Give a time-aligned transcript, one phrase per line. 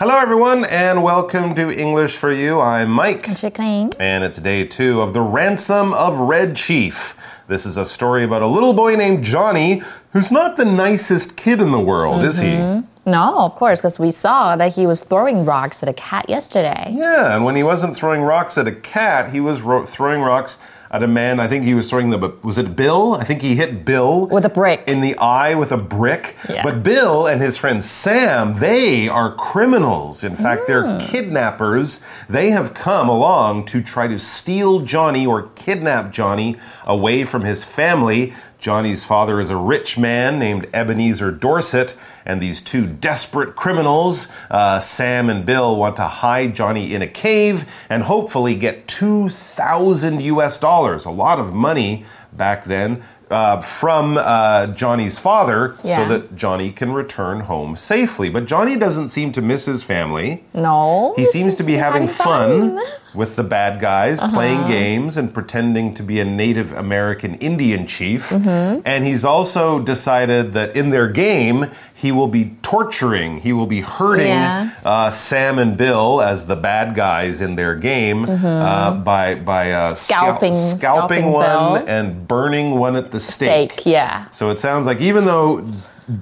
[0.00, 2.58] Hello, everyone, and welcome to English for You.
[2.58, 3.28] I'm Mike.
[3.28, 3.90] 我是 Clean。
[3.98, 7.14] And it's day two of The Ransom of Red Chief.
[7.48, 9.82] This is a story about a little boy named Johnny
[10.14, 12.48] who's not the nicest kid in the world, is he?
[12.48, 13.10] Mm-hmm.
[13.10, 16.94] No, of course, because we saw that he was throwing rocks at a cat yesterday.
[16.96, 20.60] Yeah, and when he wasn't throwing rocks at a cat, he was ro- throwing rocks
[20.92, 21.38] at a man.
[21.38, 22.18] I think he was throwing the.
[22.42, 23.14] Was it Bill?
[23.14, 24.84] I think he hit Bill With a brick.
[24.88, 26.36] in the eye with a brick.
[26.48, 26.62] Yeah.
[26.62, 30.24] But Bill and his friend Sam, they are criminals.
[30.24, 30.98] In fact, they're Hmm.
[30.98, 32.04] kidnappers.
[32.28, 37.62] They have come along to try to steal Johnny or kidnap Johnny away from his
[37.62, 38.34] family.
[38.60, 41.96] Johnny's father is a rich man named Ebenezer Dorset,
[42.26, 47.08] and these two desperate criminals, uh, Sam and Bill, want to hide Johnny in a
[47.08, 54.18] cave and hopefully get 2,000 US dollars, a lot of money back then, uh, from
[54.18, 58.28] uh, Johnny's father so that Johnny can return home safely.
[58.28, 60.44] But Johnny doesn't seem to miss his family.
[60.52, 61.14] No.
[61.16, 62.84] He seems to be having fun fun.
[63.14, 64.34] With the bad guys, Uh-huh.
[64.36, 68.30] playing games and pretending to be a Native American Indian chief.
[68.30, 68.80] Mm-hmm.
[68.84, 73.80] And he's also decided that in their game, he will be torturing, he will be
[73.82, 74.70] hurting Yeah.
[74.84, 79.92] uh, Sam and Bill as the bad guys in their game uh, by by uh,
[79.92, 80.52] scalp- Mm-hmm.
[80.52, 81.88] Scalping- scalping, scalping one Bill.
[81.88, 83.72] and burning one at the stake.
[83.72, 84.28] Steak, yeah.
[84.30, 85.66] So it sounds like even though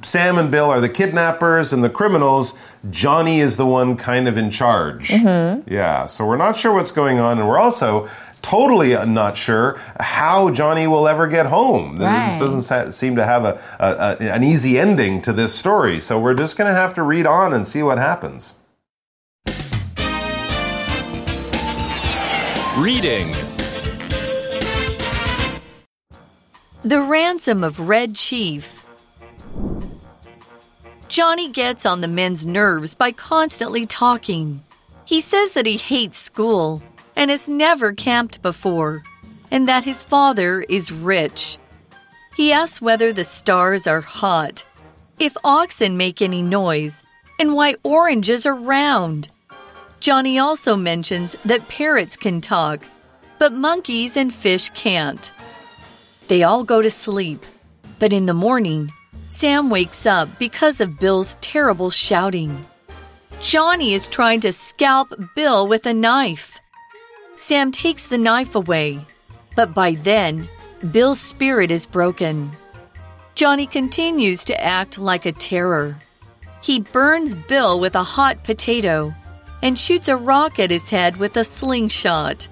[0.03, 2.59] Sam and Bill are the kidnappers and the criminals,
[2.91, 5.09] Johnny is the one kind of in charge.
[5.09, 5.73] Mm-hmm.
[5.73, 8.09] Yeah, so we're not sure what's going on, and we're also
[8.41, 11.99] totally not sure how Johnny will ever get home.
[11.99, 16.21] This doesn't seem to have a, a, a- an easy ending to this story, so
[16.21, 18.55] we're just going to have to read on and see what happens.
[22.79, 23.33] Reading.
[26.85, 28.78] The Ransom of Red Chief.
[31.09, 34.63] Johnny gets on the men's nerves by constantly talking.
[35.05, 36.83] He says that he hates school
[37.17, 39.03] and has never camped before,
[39.51, 41.59] and that his father is rich.
[42.37, 44.65] He asks whether the stars are hot,
[45.19, 47.03] if oxen make any noise,
[47.41, 49.31] and why oranges are round.
[49.99, 52.85] Johnny also mentions that parrots can talk,
[53.39, 55.33] but monkeys and fish can't.
[56.29, 57.45] They all go to sleep.
[57.99, 58.93] But in the morning,
[59.29, 62.67] Sam wakes up because of Bill's terrible shouting.
[63.41, 66.59] Johnny is trying to scalp Bill with a knife.
[67.37, 68.99] Sam takes the knife away,
[69.55, 70.49] but by then,
[70.93, 72.51] Bill's spirit is broken.
[73.35, 75.97] Johnny continues to act like a terror.
[76.63, 79.15] He burns Bill with a hot potato
[79.63, 82.49] and shoots a rock at his head with a slingshot.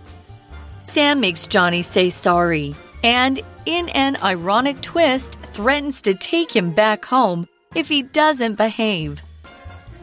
[0.82, 2.76] Sam makes Johnny say sorry
[3.06, 9.22] and, in an ironic twist, threatens to take him back home if he doesn't behave.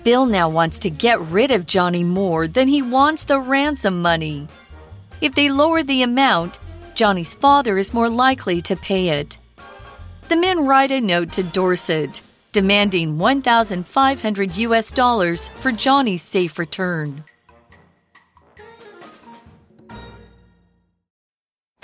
[0.05, 4.47] Bill now wants to get rid of Johnny more than he wants the ransom money.
[5.19, 6.59] If they lower the amount,
[6.95, 9.37] Johnny's father is more likely to pay it.
[10.29, 12.21] The men write a note to Dorset
[12.53, 17.25] demanding 1,500 US dollars for Johnny's safe return.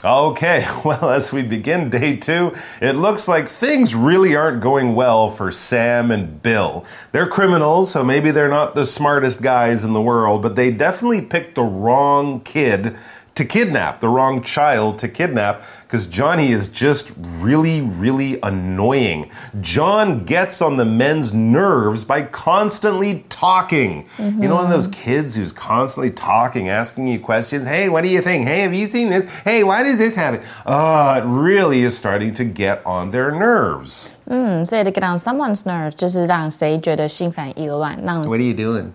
[0.04, 5.30] Okay, well, as we begin day two, it looks like things really aren't going well
[5.30, 6.86] for Sam and Bill.
[7.12, 11.22] They're criminals, so maybe they're not the smartest guys in the world, but they definitely
[11.22, 12.96] picked the wrong kid
[13.35, 19.29] to kidnap, the wrong child to kidnap, because Johnny is just really, really annoying.
[19.61, 24.07] John gets on the men's nerves by constantly talking.
[24.21, 27.67] You know, one of those kids who's constantly talking, asking you questions.
[27.67, 28.47] Hey, what do you think?
[28.47, 29.25] Hey, have you seen this?
[29.43, 30.41] Hey, why does this happen?
[30.65, 34.11] Oh, it really is starting to get on their nerves.
[34.27, 38.91] 嗯，所以 to get on someone's nerve 就是让谁觉得心烦意乱，让 What are you doing?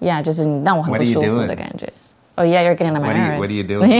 [0.00, 1.46] yeah 就是你让我很 What 不 are you 舒服 doing?
[1.46, 1.88] 的感觉。
[2.38, 3.38] Oh yeah, you're getting on my What are you, nerves.
[3.40, 3.90] what are you doing?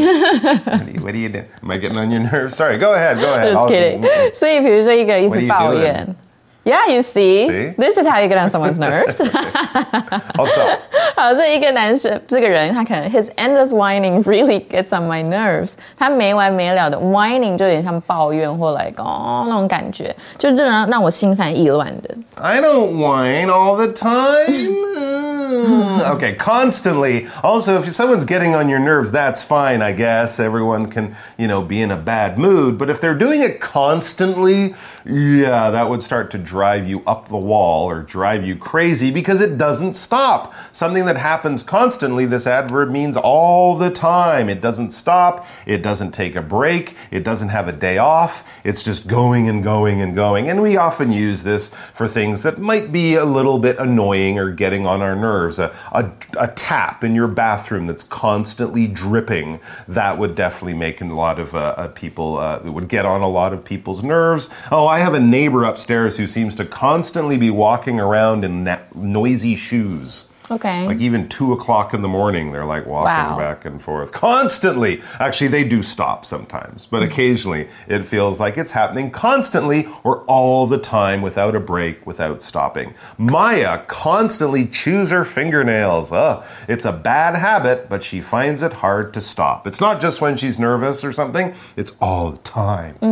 [0.64, 1.46] what, are you, what are you doing?
[1.62, 2.56] Am I getting on your nerves?
[2.56, 3.52] Sorry, go ahead, go ahead.
[3.52, 4.02] Just I'll- kidding.
[4.34, 5.82] 所以比如说一个人一 What are 直 you 抱 doing?
[5.82, 6.16] 怨。
[6.66, 7.74] Yeah, you see, See?
[7.76, 9.20] this is how you get on someone's nerves.
[9.20, 10.80] I'll stop.
[11.14, 15.72] 好，这一个男生，这个人他可能 his endless whining really gets on my nerves。
[15.98, 22.16] 他没完没了的 whining 就有点像抱怨或 like 哦那种感觉，就这让让我心烦意乱的。
[22.36, 24.72] I don't whine all the time.
[24.94, 26.00] Mm.
[26.16, 27.26] okay, constantly.
[27.42, 30.40] Also, if someone's getting on your nerves, that's fine, I guess.
[30.40, 32.78] Everyone can, you know, be in a bad mood.
[32.78, 34.74] But if they're doing it constantly,
[35.04, 39.39] yeah, that would start to drive you up the wall or drive you crazy because
[39.39, 40.51] it doesn't stop.
[40.71, 44.49] Something that happens constantly, this adverb means all the time.
[44.49, 48.43] It doesn't stop, it doesn't take a break, it doesn't have a day off.
[48.63, 50.49] It's just going and going and going.
[50.49, 54.51] And we often use this for things that might be a little bit annoying or
[54.51, 55.59] getting on our nerves.
[55.59, 61.05] A, a, a tap in your bathroom that's constantly dripping, that would definitely make a
[61.05, 64.49] lot of uh, uh, people, uh, it would get on a lot of people's nerves.
[64.71, 68.78] Oh, I have a neighbor upstairs who seems to constantly be walking around in na-
[68.94, 70.30] noisy shoes.
[70.50, 70.86] Okay.
[70.86, 73.38] Like even two o'clock in the morning, they're like walking Wow.
[73.38, 75.00] back and forth constantly.
[75.18, 77.12] Actually, they do stop sometimes, but Mm-hmm.
[77.12, 82.42] occasionally it feels like it's happening constantly or all the time without a break, without
[82.42, 82.92] stopping.
[83.16, 86.12] Maya constantly chews her fingernails.
[86.12, 89.66] Ugh, it's a bad habit, but she finds it hard to stop.
[89.66, 92.96] It's not just when she's nervous or something, it's all the time.
[93.00, 93.06] 我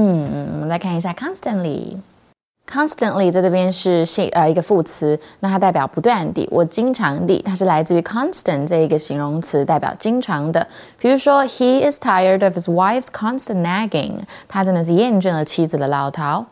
[0.59, 1.97] 们来看一下 constantly。
[2.70, 10.68] Constantly 在这边是系呃一个副词，那它代表不断地，我经常地，它是来自于 constant 这一个形容词，代表经常的。
[11.00, 16.44] 比如说，He is tired of his wife's constant nagging，他真的是厌倦了妻子的唠叨。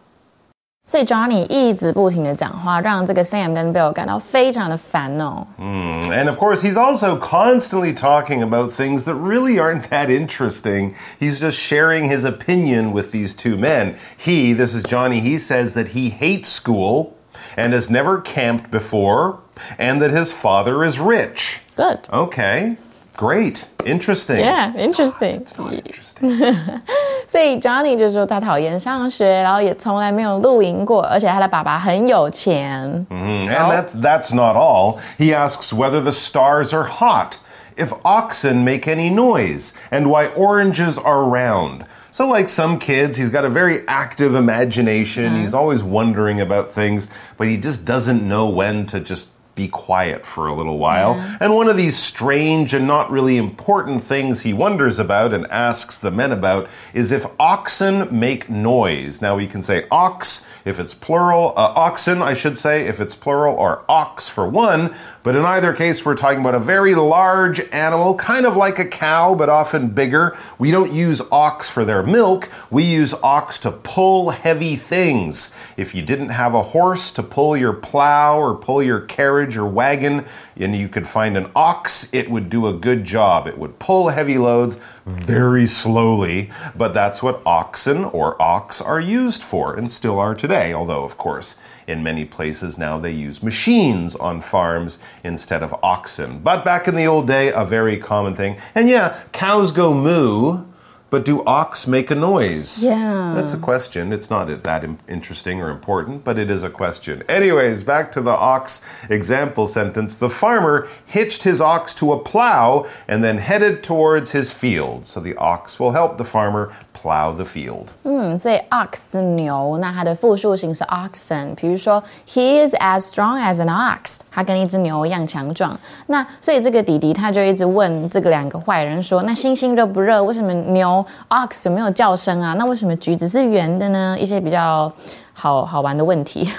[0.86, 5.46] 所以 Johnny 一直不停的讲话，让这个 Sam 跟 Bill 感到非常的烦哦。
[5.58, 10.94] And of course, he's also constantly talking about things that really aren't that interesting.
[11.20, 13.94] He's just sharing his opinion with these two men.
[14.18, 17.14] He, this is Johnny, he says that he hates school
[17.56, 19.38] and has never camped before,
[19.78, 21.60] and that his father is rich.
[21.76, 22.00] Good.
[22.12, 22.76] Okay,
[23.16, 24.38] great, interesting.
[24.38, 25.40] Yeah, interesting.
[25.40, 26.80] It's not interesting.
[27.26, 33.06] 所以 Johnny 就说他讨厌上学，然后也从来没有露营过，而且他的爸爸很有钱。
[33.10, 34.98] And that's, that's not all.
[35.18, 37.36] He asks whether the stars are hot,
[37.76, 41.84] if oxen make any noise, and why oranges are round.
[42.12, 45.36] So, like some kids, he's got a very active imagination.
[45.36, 50.25] He's always wondering about things, but he just doesn't know when to just be quiet
[50.25, 51.13] for a little while.
[51.39, 55.97] And one of these strange and not really important things he wonders about and asks
[55.97, 59.21] the men about is if oxen make noise.
[59.21, 63.15] Now we can say ox if it's plural, uh, oxen, I should say, if it's
[63.15, 64.95] plural, or ox for one.
[65.21, 68.85] But in either case, we're talking about a very large animal, kind of like a
[68.85, 70.35] cow, but often bigger.
[70.57, 75.55] We don't use ox for their milk, we use ox to pull heavy things.
[75.77, 79.65] If you didn't have a horse to pull your plow or pull your carriage or
[79.65, 80.25] wagon,
[80.57, 83.45] and you could find an ox, it would do a good job.
[83.45, 89.43] It would pull heavy loads very slowly, but that's what oxen or ox are used
[89.43, 90.73] for and still are today.
[90.73, 96.39] Although, of course, in many places now they use machines on farms instead of oxen.
[96.39, 98.57] But back in the old day, a very common thing.
[98.73, 100.65] And yeah, cows go moo.
[101.10, 102.84] But do ox make a noise?
[102.84, 103.32] Yeah.
[103.34, 104.12] That's a question.
[104.12, 107.24] It's not that im- interesting or important, but it is a question.
[107.28, 110.14] Anyways, back to the ox example sentence.
[110.14, 115.04] The farmer hitched his ox to a plow and then headed towards his field.
[115.04, 117.88] So the ox will help the farmer plow the field.
[118.04, 121.56] 嗯，所以 ox 是牛，那它的复数形是 oxen。
[121.56, 125.76] 比如说，He is as strong as an ox，他跟一只牛一样强壮。
[126.06, 130.22] 那所以这个弟弟他就一直问这个两个坏人说：“那星星热不热？
[130.22, 132.54] 为什么牛 ox 有没有叫声啊？
[132.54, 134.92] 那为什么橘子是圆的呢？”一些比较
[135.32, 136.50] 好好玩的问题。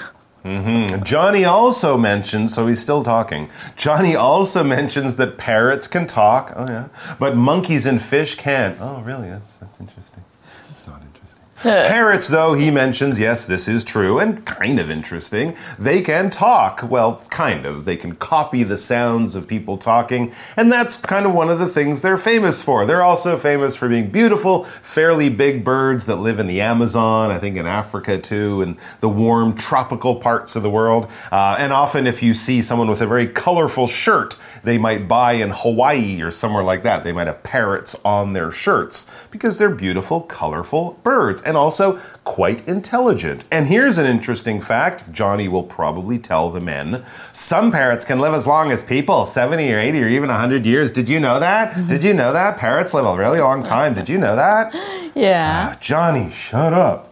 [1.04, 3.46] Johnny also mentions, so he's still talking.
[3.76, 6.52] Johnny also mentions that parrots can talk.
[6.56, 6.86] Oh, yeah.
[7.20, 8.74] But monkeys and fish can't.
[8.80, 9.30] Oh, really?
[9.30, 10.24] That's, that's interesting.
[10.72, 11.15] It's not interesting.
[11.61, 15.57] Parrots, though, he mentions, yes, this is true and kind of interesting.
[15.79, 16.83] They can talk.
[16.83, 17.83] Well, kind of.
[17.83, 21.65] They can copy the sounds of people talking, and that's kind of one of the
[21.65, 22.85] things they're famous for.
[22.85, 27.39] They're also famous for being beautiful, fairly big birds that live in the Amazon, I
[27.39, 31.09] think in Africa too, and the warm tropical parts of the world.
[31.31, 35.33] Uh, and often, if you see someone with a very colorful shirt, they might buy
[35.33, 37.03] in Hawaii or somewhere like that.
[37.03, 42.67] They might have parrots on their shirts because they're beautiful, colorful birds and also quite
[42.67, 43.45] intelligent.
[43.51, 47.03] And here's an interesting fact Johnny will probably tell the men.
[47.33, 50.91] Some parrots can live as long as people 70 or 80 or even 100 years.
[50.91, 51.71] Did you know that?
[51.71, 51.87] Mm-hmm.
[51.87, 52.57] Did you know that?
[52.57, 53.93] Parrots live a really long time.
[53.93, 54.73] Did you know that?
[55.16, 57.06] Yeah， Johnny, shut up.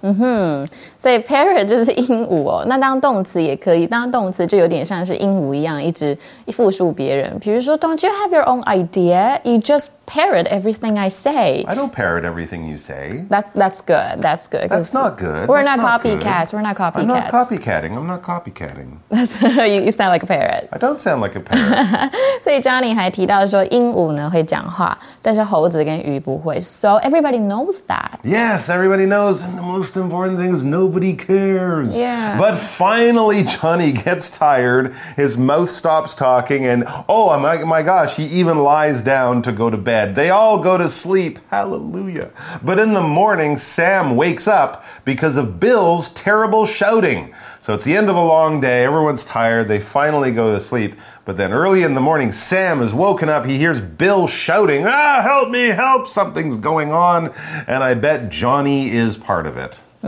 [0.99, 2.65] 所以 parrot 就是鹦鹉哦。
[2.67, 6.17] 那当动词也可以，当动词就有点像是鹦鹉一样，一直
[6.49, 7.39] 复述别人。
[7.41, 9.39] 比如说，Don't you have your own idea?
[9.45, 11.65] You just parrot everything I say.
[11.67, 13.25] I don't parrot everything you say.
[13.31, 14.21] That's that's good.
[14.21, 14.69] That's good.
[14.71, 15.47] 'cause That's not good.
[15.47, 16.21] We're That's not good.
[16.21, 16.53] copycats.
[16.53, 17.31] We're not I'm not copycats.
[17.31, 17.97] copycatting.
[17.97, 18.99] I'm not copycatting.
[19.67, 20.69] you, you sound like a parrot.
[20.73, 22.11] I don't sound like a parrot.
[22.43, 26.61] 所以 Johnny 还提到说，鹦鹉呢会讲话，但是猴子跟鱼不会。
[26.61, 27.94] So everybody knows that.
[28.24, 32.00] Yes, everybody knows, and the most important thing is nobody cares.
[32.00, 32.38] Yeah.
[32.40, 38.24] But finally, Johnny gets tired, his mouth stops talking, and oh my, my gosh, he
[38.24, 40.16] even lies down to go to bed.
[40.16, 41.38] They all go to sleep.
[41.50, 42.32] Hallelujah.
[42.64, 47.34] But in the morning, Sam wakes up because of Bill's terrible shouting.
[47.66, 48.84] So it's the end of a long day.
[48.84, 49.68] Everyone's tired.
[49.68, 50.94] They finally go to sleep.
[51.26, 53.44] But then early in the morning, Sam is woken up.
[53.44, 56.08] He hears Bill shouting, Ah, help me, help!
[56.08, 57.34] Something's going on.
[57.66, 59.82] And I bet Johnny is part of it.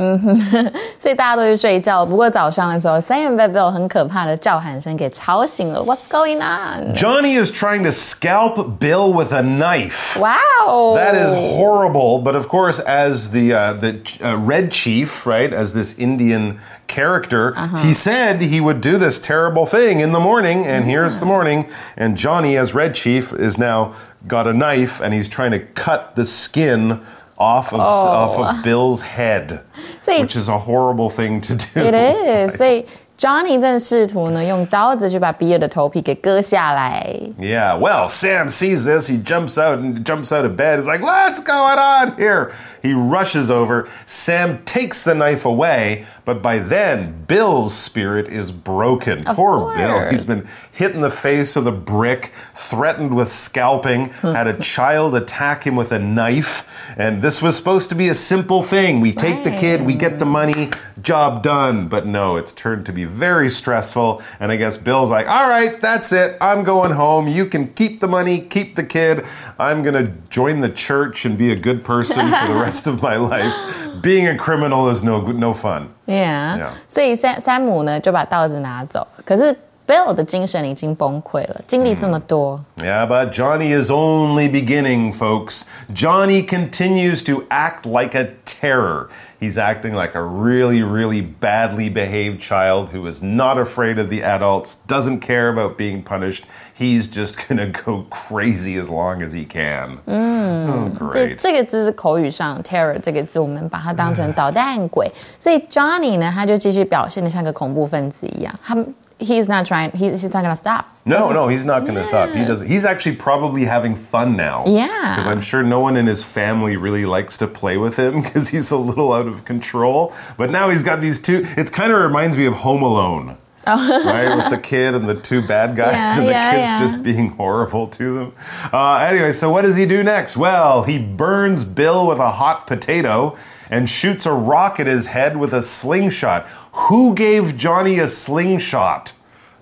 [0.98, 2.06] 所以大家都去睡觉。
[2.06, 5.80] 不过早上的时候，Sam 被 Bill 很可怕的叫喊声给吵醒了。
[5.80, 6.94] What's going on?
[6.94, 10.18] Johnny is trying to scalp Bill with a knife.
[10.18, 12.22] Wow, That is horrible.
[12.22, 17.54] But of course, as the uh, the uh, Red Chief, right, as this Indian character,
[17.82, 20.64] he said he would do this terrible thing in the morning.
[20.64, 21.66] And here's the morning,
[21.98, 23.92] and Johnny, as Red Chief, is now
[24.26, 27.00] got a knife and he's trying to cut the skin
[27.38, 29.60] off of off of Bill's head,
[30.00, 31.80] 所以 which is a horrible thing to do.
[31.80, 32.56] It is.
[32.56, 32.86] 所以
[33.18, 37.06] Johnny 正试图呢用刀子去把比尔的头皮给割下来。
[37.38, 39.08] Yeah, well, Sam sees this.
[39.08, 40.80] He jumps out and jumps out of bed.
[40.80, 42.52] He's like, What's going on here?
[42.82, 43.86] He rushes over.
[44.06, 49.25] Sam takes the knife away, but by then, Bill's spirit is broken.
[49.25, 50.09] Of Poor Bill.
[50.09, 54.33] He's been hit in the face with a brick, threatened with scalping, hmm.
[54.33, 56.93] had a child attack him with a knife.
[56.97, 58.99] And this was supposed to be a simple thing.
[58.99, 60.67] We take the kid, we get the money,
[61.01, 61.87] job done.
[61.87, 64.21] But no, it's turned to be very stressful.
[64.41, 66.35] And I guess Bill's like, all right, that's it.
[66.41, 67.29] I'm going home.
[67.29, 69.25] You can keep the money, keep the kid.
[69.57, 73.01] I'm going to join the church and be a good person for the rest of
[73.01, 74.01] my life.
[74.01, 75.93] Being a criminal is no, no fun.
[76.07, 76.69] Yeah，, Yeah.
[76.89, 79.55] 所以山山姆呢就把稻子拿走，可是
[79.86, 82.64] Bill 的精神已经崩溃了，经历这么多。
[82.76, 85.64] Yeah, but Johnny is only beginning, folks.
[85.92, 89.08] Johnny continues to act like a terror.
[89.40, 94.22] He's acting like a really, really badly behaved child who is not afraid of the
[94.22, 96.44] adults, doesn't care about being punished.
[96.72, 99.98] He's just gonna go crazy as long as he can.
[100.06, 101.36] Oh, 这 great.
[101.38, 105.10] 这个字是口语上 terror 这个字，我们把它当成捣蛋鬼，
[105.40, 108.76] 所以 Johnny 呢，他就继续表现的像个恐怖分子一样，他
[109.19, 110.97] he's not trying, he's he's not gonna stop.
[111.07, 112.31] No, no, he's not going to stop.
[112.31, 112.59] He does.
[112.59, 114.65] He's actually probably having fun now.
[114.67, 115.15] Yeah.
[115.15, 118.49] because I'm sure no one in his family really likes to play with him because
[118.49, 120.13] he's a little out of control.
[120.37, 121.45] But now he's got these two.
[121.55, 123.37] It kind of reminds me of Home Alone.
[123.66, 126.80] right, with the kid and the two bad guys, Yeah, and the yeah, kids yeah.
[126.80, 128.32] just being horrible to them.
[128.72, 130.36] Uh, anyway, so what does he do next?
[130.36, 133.36] Well, he burns Bill with a hot potato
[133.70, 136.46] and shoots a rock at his head with a slingshot.
[136.72, 139.12] Who gave Johnny a slingshot?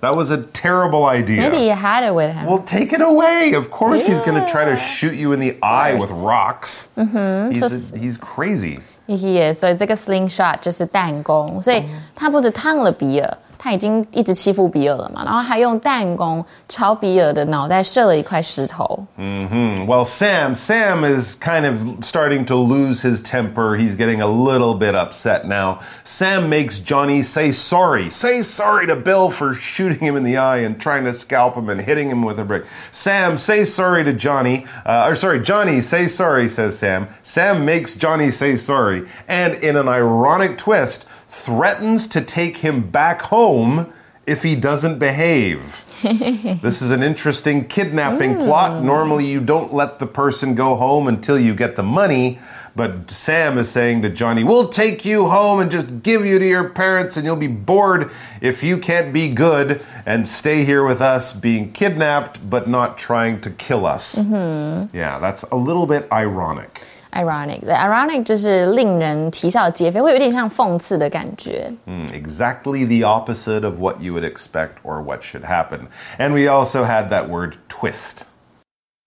[0.01, 1.43] That was a terrible idea.
[1.43, 2.47] Maybe he had it with him.
[2.47, 3.53] Well, take it away.
[3.53, 4.77] Of course, he's going to try to Yeah.
[4.77, 6.23] shoot you in the eye with course.
[6.23, 6.89] rocks.
[6.97, 7.51] Mm-hmm.
[7.53, 8.81] He's, So- he's crazy.
[9.07, 19.07] Yeah，所以这个 slingshot 就是弹弓，所以他不止烫了比尔， 他已经一直欺负比尔了嘛，然后还用弹弓朝比尔的脑袋射了一块石头。
[19.19, 23.77] Hmm, Well, Sam, Sam is kind of starting to lose his temper.
[23.77, 25.81] He's getting a little bit upset now.
[26.05, 28.09] Sam makes Johnny say sorry.
[28.09, 31.69] Say sorry to Bill for shooting him in the eye and trying to scalp him
[31.69, 32.65] and hitting him with a brick.
[32.91, 34.65] Sam, say sorry to Johnny.
[34.87, 37.09] Uh, or sorry, Johnny, say sorry, says Sam.
[37.21, 39.07] Sam makes Johnny say sorry.
[39.29, 43.92] And in an ironic twist, threatens to take him back home
[44.26, 45.84] if he doesn't behave.
[46.62, 48.80] This is an interesting kidnapping plot.
[48.80, 48.86] Hmm.
[48.86, 52.40] Normally, you don't let the person go home until you get the money.
[52.76, 56.46] But Sam is saying to Johnny, We'll take you home and just give you to
[56.46, 61.02] your parents, and you'll be bored if you can't be good and stay here with
[61.02, 64.16] us being kidnapped but not trying to kill us.
[64.16, 64.96] Mm-hmm.
[64.96, 66.82] Yeah, that's a little bit ironic
[67.15, 71.73] Ironic，对，ironic 就是令人啼笑皆非，会有点像讽刺的感觉。
[71.87, 75.89] Mm, Exactly the opposite of what you would expect or what should happen.
[76.19, 78.23] And we also had that word twist.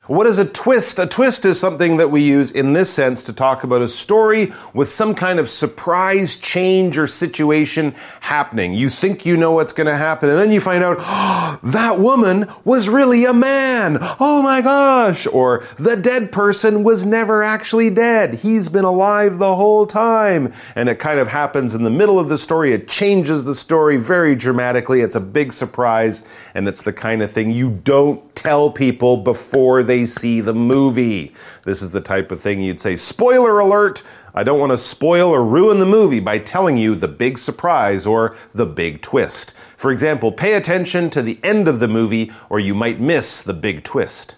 [0.09, 0.99] What is a twist?
[0.99, 4.55] A twist is something that we use in this sense to talk about a story
[4.73, 8.73] with some kind of surprise change or situation happening.
[8.73, 12.01] You think you know what's going to happen, and then you find out "Oh, that
[12.01, 13.99] woman was really a man.
[14.19, 15.27] Oh my gosh.
[15.27, 18.37] Or the dead person was never actually dead.
[18.37, 20.55] He's been alive the whole time.
[20.75, 22.73] And it kind of happens in the middle of the story.
[22.73, 25.03] It changes the story very dramatically.
[25.03, 29.83] It's a big surprise, and it's the kind of thing you don't tell people before
[29.83, 31.35] they see the movie.
[31.65, 34.03] This is the type of thing you'd say, spoiler alert!
[34.35, 38.07] I don't want to spoil or ruin the movie by telling you the big surprise
[38.07, 39.55] or the big twist.
[39.77, 43.53] For example, pay attention to the end of the movie or you might miss the
[43.53, 44.38] big twist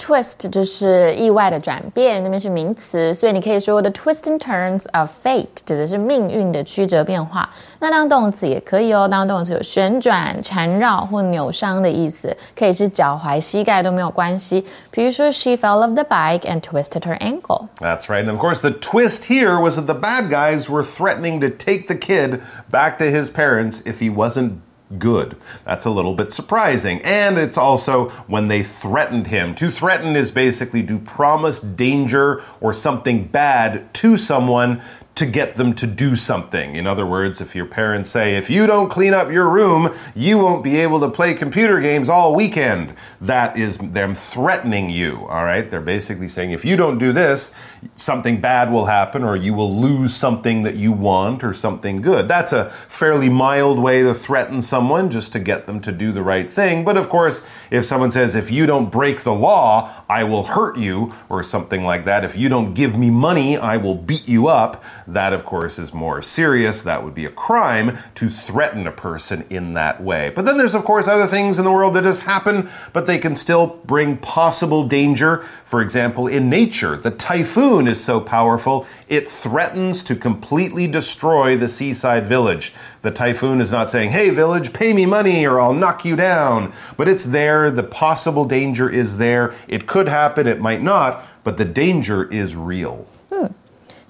[0.00, 7.48] Twist 就是意外的转变，那边是名词，所以你可以说 the twists and turns of fate 指的是命运的曲折变化。
[7.80, 14.64] 那当动词也可以哦，当动词有旋转、缠绕或扭伤的意思，可以是脚踝、膝盖都没有关系。
[14.90, 17.66] 比如说 she fell off the bike and twisted her ankle。
[17.80, 18.24] That's right.
[18.24, 21.88] And of course, the twist here was that the bad guys were threatening to take
[21.88, 24.60] the kid back to his parents if he wasn't
[24.97, 25.37] good.
[25.65, 27.01] That's a little bit surprising.
[27.03, 29.55] And it's also when they threatened him.
[29.55, 34.81] To threaten is basically to promise danger or something bad to someone
[35.21, 36.75] to get them to do something.
[36.75, 40.39] In other words, if your parents say, if you don't clean up your room, you
[40.39, 45.45] won't be able to play computer games all weekend, that is them threatening you, all
[45.45, 45.69] right?
[45.69, 47.55] They're basically saying, if you don't do this,
[47.97, 52.27] something bad will happen or you will lose something that you want or something good.
[52.27, 56.23] That's a fairly mild way to threaten someone just to get them to do the
[56.23, 56.83] right thing.
[56.83, 60.77] But of course, if someone says, if you don't break the law, I will hurt
[60.77, 64.47] you or something like that, if you don't give me money, I will beat you
[64.47, 66.81] up, that of course is more serious.
[66.81, 70.29] That would be a crime to threaten a person in that way.
[70.29, 73.17] But then there's of course other things in the world that just happen, but they
[73.17, 75.39] can still bring possible danger.
[75.65, 81.67] For example, in nature, the typhoon is so powerful, it threatens to completely destroy the
[81.67, 82.73] seaside village.
[83.01, 86.71] The typhoon is not saying, hey, village, pay me money or I'll knock you down.
[86.97, 89.53] But it's there, the possible danger is there.
[89.67, 93.07] It could happen, it might not, but the danger is real.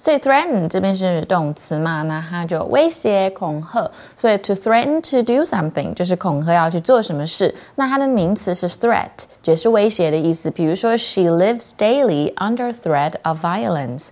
[0.02, 3.88] 所以 threaten 这边是动词嘛，那它就威胁、恐吓。
[4.16, 7.54] 所以 to threaten to do something 就是恐吓要去做什么事。
[7.76, 9.06] 那它的名词是 threat，
[9.43, 10.51] 也是威胁的意思。
[10.51, 14.07] 比如说，she lives daily under threat of violence，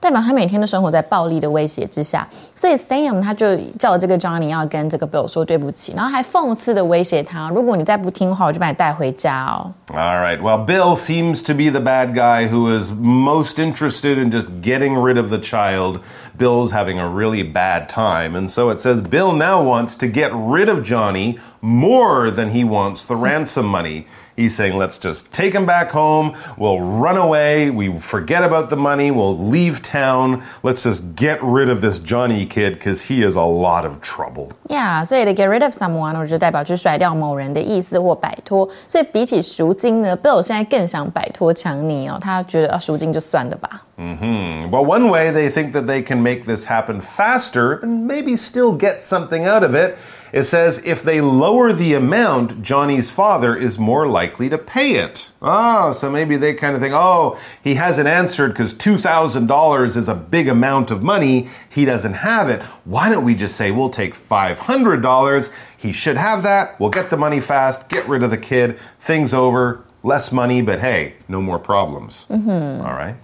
[0.00, 2.26] 代表她每天都生活在暴力的威胁之下。
[2.54, 9.72] 所以 Sam 他就叫这个 Johnny 要跟这个 Bill 说对不起，然后还讽刺的威胁他，如果你再不听话，我就把你带回家哦。
[9.92, 10.40] All right.
[10.40, 14.96] Well, Bill seems to be the bad guy who is most interested in just getting
[14.96, 16.00] rid of the child.
[16.36, 18.34] Bill's having a really bad time.
[18.34, 22.64] And so it says Bill now wants to get rid of Johnny more than he
[22.64, 24.06] wants the ransom money.
[24.34, 26.32] He's saying, let's just take him back home.
[26.56, 27.68] We'll run away.
[27.68, 29.10] We forget about the money.
[29.10, 30.42] We'll leave town.
[30.62, 34.48] Let's just get rid of this Johnny kid because he is a lot of trouble.
[34.70, 38.66] Yeah，所以 to get rid of someone，我就代表去甩掉某人的意思或摆脱。
[38.88, 43.82] 所以比起赎金呢，Bill 现在更想摆脱强尼哦，他觉得啊赎金就算了吧。
[43.98, 48.72] Well, one way they think that they can make this happen faster and maybe still
[48.72, 49.96] get something out of it,
[50.33, 55.31] it says if they lower the amount, Johnny's father is more likely to pay it.
[55.41, 60.15] Oh, so maybe they kind of think, oh, he hasn't answered because $2,000 is a
[60.15, 61.49] big amount of money.
[61.69, 62.61] He doesn't have it.
[62.85, 65.53] Why don't we just say we'll take $500?
[65.77, 66.79] He should have that.
[66.79, 70.79] We'll get the money fast, get rid of the kid, things over, less money, but
[70.79, 72.25] hey, no more problems.
[72.29, 72.85] Mm-hmm.
[72.85, 73.15] All right.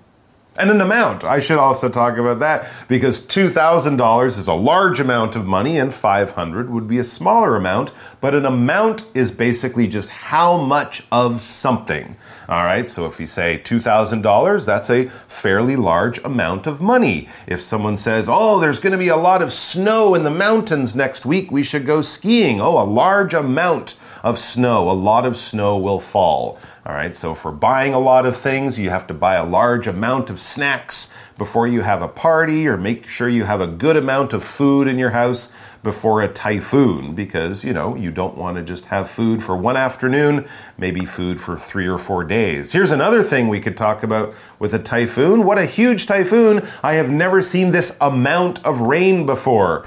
[0.56, 1.24] And an amount.
[1.24, 5.92] I should also talk about that because $2,000 is a large amount of money and
[5.92, 11.42] 500 would be a smaller amount, but an amount is basically just how much of
[11.42, 12.16] something.
[12.48, 17.30] All right, so if we say $2,000, that's a fairly large amount of money.
[17.48, 20.96] If someone says, oh, there's going to be a lot of snow in the mountains
[20.96, 22.62] next week, we should go skiing.
[22.62, 24.90] Oh, a large amount of snow.
[24.90, 26.60] A lot of snow will fall.
[26.86, 29.88] All right, so for buying a lot of things, you have to buy a large
[29.88, 33.96] amount of snacks before you have a party, or make sure you have a good
[33.96, 38.58] amount of food in your house before a typhoon because, you know, you don't want
[38.58, 40.46] to just have food for one afternoon,
[40.78, 42.74] maybe food for three or four days.
[42.74, 45.46] Here's another thing we could talk about with a typhoon.
[45.46, 46.68] What a huge typhoon!
[46.84, 49.86] I have never seen this amount of rain before.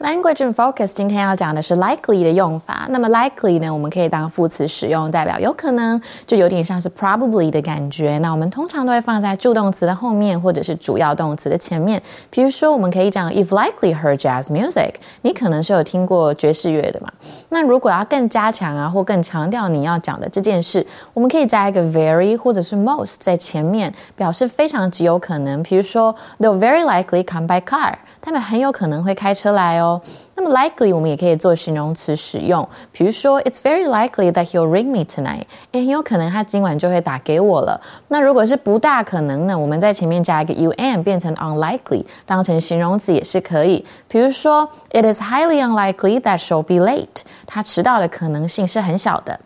[0.00, 2.86] Language and focus 今天要讲的是 likely 的用法。
[2.88, 8.16] 那么 likely 呢，我们可以当副词使用，代表有可能，就有点像是 probably 的感觉。
[8.20, 12.02] 那我们通常都会放在助动词的后面，或者是主要动词的前面。
[12.30, 17.12] 比如说，我们可以讲 You've likely heard jazz music，你可能是有听过爵士乐的嘛。
[17.50, 25.62] 那如果要更加强啊，或更强调你要讲的这件事，我们可以加一个 very 或者是 most 在前面，表示非常极有可能。
[25.62, 29.89] 比如说，They'll very likely come by car，他们很有可能会开车来哦。
[30.34, 37.80] 那么 likely 我们也可以做形容词使用，比如说 It's very likely that he'll ring me tonight，也很有可能他今晚就会打给我了。
[38.08, 43.84] 那如果是不大可能呢，我们在前面加一个 un 变成 unlikely，当成形容词也是可以。
[44.08, 49.40] 比如说 It is highly unlikely that she'll be late，他迟到的可能性是很小的。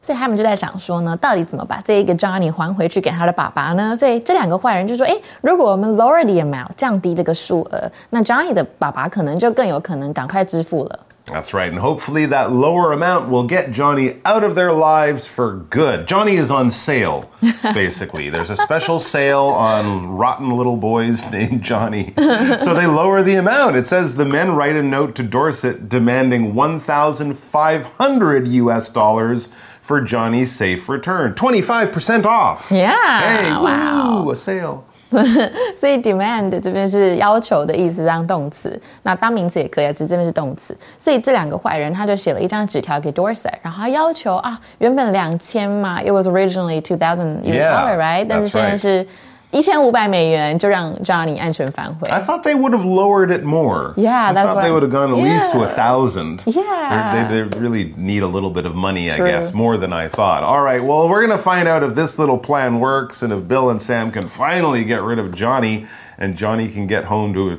[0.00, 3.96] 所以他们就在想说呢，到底怎么把这一个 Johnny 还回去给他的爸爸呢？
[3.96, 11.72] 所以这两个坏人就说：“诶，如果我们 lower the amount 降低这个数额，那 Johnny 的爸爸可能就更有可能赶快支付了。” That's right.
[11.72, 16.06] And hopefully that lower amount will get Johnny out of their lives for good.
[16.06, 17.30] Johnny is on sale,
[17.72, 18.28] basically.
[18.28, 22.12] There's a special sale on rotten little boys named Johnny.
[22.58, 23.76] So they lower the amount.
[23.76, 29.54] It says the men write a note to Dorset demanding 1,500 US dollars
[29.88, 31.34] for Johnny's safe return.
[31.34, 32.70] 25% off.
[32.70, 34.24] Yeah, Hey, wow.
[34.24, 34.84] woo, a sale.
[35.76, 38.80] 所以 demand 这边是要求的意思，当动词。
[39.04, 40.76] 那当名词也可以啊，只是这边是动词。
[40.98, 49.06] 所以这两个坏人他就写了一张纸条给 Dorset，然后他要求啊，原本两千嘛，it was originally two thousand US Yeah, dollar right，但是 that's 现在 right.
[49.48, 52.08] 是一千五百美元，就让 Johnny 安全返回。
[52.08, 53.94] I thought they would have lowered it more.
[53.96, 55.74] Yeah, I that's thought what they I- would have gone at least to a Yeah.
[55.76, 56.42] thousand.
[56.46, 57.12] Yeah.
[57.12, 59.28] They're- They, they really need a little bit of money, I True.
[59.30, 60.42] guess, more than I thought.
[60.42, 63.46] All right, well, we're going to find out if this little plan works and if
[63.46, 65.86] Bill and Sam can finally get rid of Johnny
[66.18, 67.58] and Johnny can get home to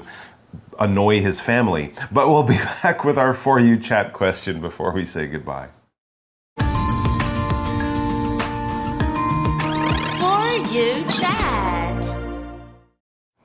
[0.77, 1.93] annoy his family.
[2.11, 5.67] But we'll be back with our For You chat question before we say goodbye.
[10.19, 11.78] For you chat.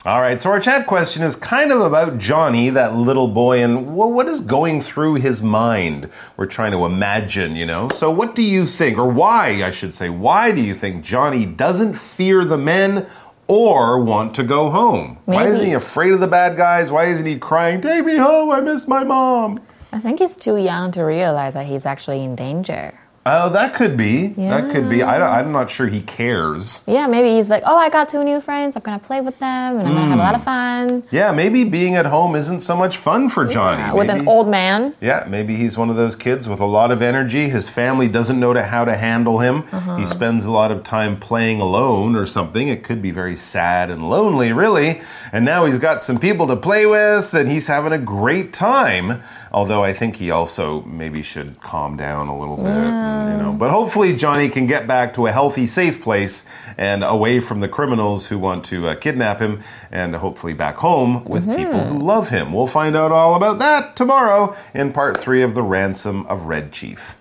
[0.06, 3.96] All right, so our chat question is kind of about Johnny, that little boy, and
[3.96, 6.12] what is going through his mind?
[6.38, 7.90] We're trying to imagine, you know?
[7.90, 11.48] So, what do you think, or why, I should say, why do you think Johnny
[11.48, 13.08] doesn't fear the men
[13.48, 15.18] or want to go home?
[15.26, 16.92] Why isn't he afraid of the bad guys?
[16.92, 19.60] Why isn't he crying, Take me home, I miss my mom?
[19.92, 22.94] I think he's too young to realize that he's actually in danger.
[23.28, 24.28] Oh, that could be.
[24.28, 25.02] That could be.
[25.02, 26.84] I, I'm not sure he cares.
[26.86, 28.76] Yeah, maybe he's like, oh, I got two new friends.
[28.76, 31.04] I'm gonna play with them, and I'm gonna have a lot of fun.
[31.10, 33.82] Yeah, maybe being at home isn't so much fun for Johnny.
[33.82, 34.94] Yeah, with an old man.
[35.02, 37.50] Yeah, maybe he's one of those kids with a lot of energy.
[37.50, 39.64] His family doesn't know to how to handle him.
[39.72, 39.96] Uh-huh.
[39.98, 42.68] He spends a lot of time playing alone or something.
[42.68, 45.02] It could be very sad and lonely, really.
[45.32, 49.24] And now he's got some people to play with and he's having a great time.
[49.56, 53.58] Although I think he also maybe should calm down a little bit, and, you know.
[53.58, 56.46] But hopefully Johnny can get back to a healthy, safe place
[56.78, 61.24] and away from the criminals who want to uh, kidnap him, and hopefully back home
[61.24, 62.52] with people who love him.
[62.52, 66.74] We'll find out all about that tomorrow in part three of the Ransom of Red
[66.74, 67.16] Chief.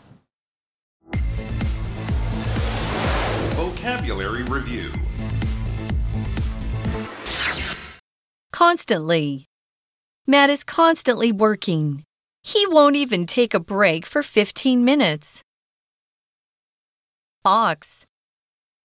[3.54, 4.90] Vocabulary Review
[8.52, 9.46] Constantly.
[10.26, 12.02] Matt is constantly working.
[12.46, 15.42] He won't even take a break for 15 minutes.
[17.42, 18.04] Ox.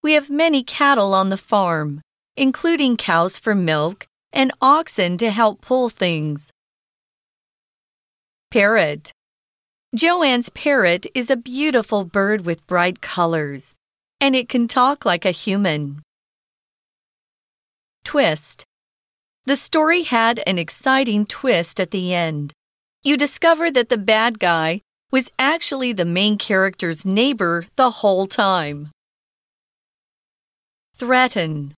[0.01, 1.99] We have many cattle on the farm,
[2.37, 6.53] including cows for milk and oxen to help pull things.
[8.49, 9.11] Parrot.
[9.93, 13.75] Joanne's parrot is a beautiful bird with bright colors,
[14.21, 16.01] and it can talk like a human.
[18.05, 18.63] Twist.
[19.45, 22.53] The story had an exciting twist at the end.
[23.02, 28.90] You discover that the bad guy was actually the main character's neighbor the whole time.
[30.96, 31.74] Threaten.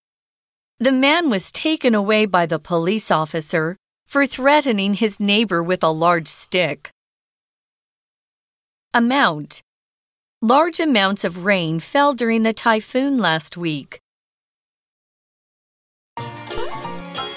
[0.78, 5.90] The man was taken away by the police officer for threatening his neighbor with a
[5.90, 6.90] large stick.
[8.94, 9.62] Amount.
[10.40, 14.00] Large amounts of rain fell during the typhoon last week.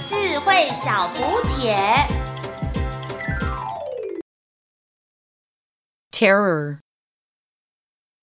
[0.10, 2.23] 智慧小补帖。
[6.15, 6.79] Terror,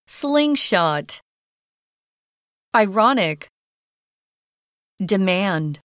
[0.07, 1.19] slingshot,
[2.73, 3.49] ironic,
[5.05, 5.81] demand.